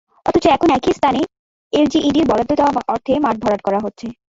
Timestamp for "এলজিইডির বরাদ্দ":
1.73-2.51